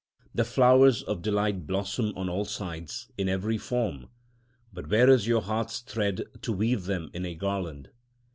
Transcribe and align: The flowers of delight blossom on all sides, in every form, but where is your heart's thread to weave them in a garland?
The 0.33 0.43
flowers 0.43 1.03
of 1.03 1.21
delight 1.21 1.67
blossom 1.67 2.11
on 2.15 2.27
all 2.27 2.43
sides, 2.43 3.11
in 3.19 3.29
every 3.29 3.59
form, 3.59 4.09
but 4.73 4.89
where 4.89 5.07
is 5.11 5.27
your 5.27 5.43
heart's 5.43 5.79
thread 5.81 6.23
to 6.41 6.51
weave 6.51 6.85
them 6.85 7.11
in 7.13 7.23
a 7.23 7.35
garland? 7.35 7.91